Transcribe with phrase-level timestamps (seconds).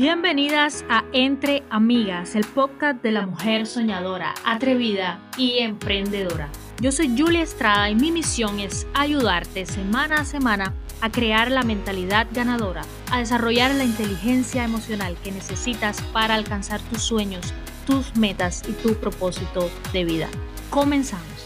[0.00, 6.48] Bienvenidas a Entre Amigas, el podcast de la mujer soñadora, atrevida y emprendedora.
[6.80, 11.64] Yo soy Julia Estrada y mi misión es ayudarte semana a semana a crear la
[11.64, 17.52] mentalidad ganadora, a desarrollar la inteligencia emocional que necesitas para alcanzar tus sueños,
[17.86, 20.30] tus metas y tu propósito de vida.
[20.70, 21.39] Comenzamos.